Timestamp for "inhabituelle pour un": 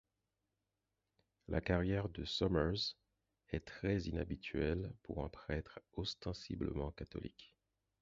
3.99-5.29